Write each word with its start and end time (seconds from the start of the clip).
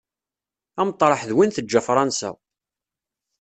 Ameṭreḥ 0.81 1.21
d 1.29 1.31
win 1.35 1.51
teǧǧa 1.51 1.81
Fransa. 1.87 2.31